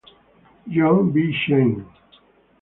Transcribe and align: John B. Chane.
John 0.67 1.11
B. 1.11 1.31
Chane. 1.45 1.85